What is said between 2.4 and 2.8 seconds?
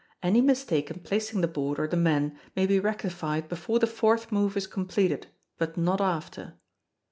may be